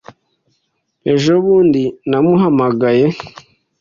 Ejobundi, 1.13 1.83
namuhamagaye. 2.09 3.05